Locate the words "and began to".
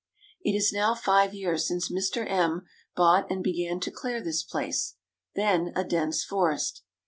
3.29-3.91